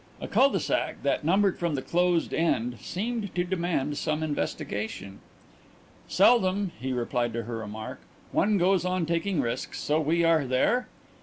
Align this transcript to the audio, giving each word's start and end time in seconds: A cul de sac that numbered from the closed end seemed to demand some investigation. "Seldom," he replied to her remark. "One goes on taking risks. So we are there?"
A 0.19 0.27
cul 0.27 0.49
de 0.49 0.57
sac 0.59 1.03
that 1.03 1.23
numbered 1.23 1.59
from 1.59 1.75
the 1.75 1.81
closed 1.83 2.33
end 2.33 2.79
seemed 2.79 3.35
to 3.35 3.43
demand 3.43 3.99
some 3.99 4.23
investigation. 4.23 5.19
"Seldom," 6.07 6.71
he 6.79 6.91
replied 6.91 7.33
to 7.33 7.43
her 7.43 7.59
remark. 7.59 8.01
"One 8.31 8.57
goes 8.57 8.83
on 8.83 9.05
taking 9.05 9.41
risks. 9.41 9.79
So 9.79 10.01
we 10.01 10.23
are 10.23 10.45
there?" 10.45 10.87